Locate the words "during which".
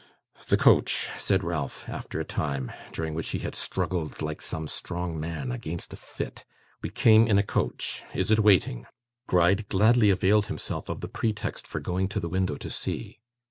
2.91-3.29